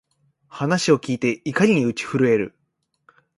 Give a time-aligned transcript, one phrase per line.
[0.47, 2.55] 話を聞いて、怒りに打ち震える